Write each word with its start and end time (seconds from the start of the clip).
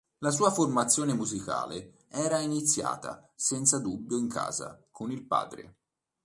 La 0.21 0.31
sua 0.31 0.49
formazione 0.49 1.13
musicale 1.13 1.93
era 2.07 2.39
iniziata 2.39 3.31
senza 3.35 3.77
dubbio 3.77 4.17
in 4.17 4.27
casa, 4.27 4.83
con 4.89 5.11
il 5.11 5.27
padre. 5.27 5.75